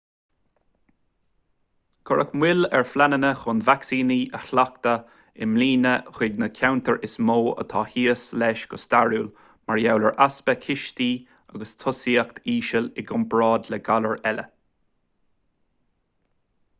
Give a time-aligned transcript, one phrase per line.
[2.09, 7.37] cuireadh moill ar phleananna chun vacsaíní a sheachadadh i mbliana chuig na ceantair is mó
[7.65, 11.11] atá thíos leis go stairiúil mar gheall ar easpa cistí
[11.55, 14.51] agus tosaíocht íseal i gcomparáid le galair eile